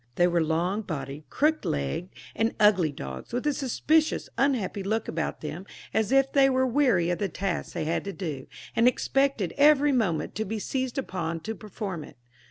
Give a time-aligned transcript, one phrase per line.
[0.15, 5.41] They were long bodied, crooked legged, and ugly dogs, with a suspicious, unhappy look about
[5.41, 9.53] them, as if they were weary of the task they had to do, and expected
[9.59, 12.17] every moment to be seized upon to perform it.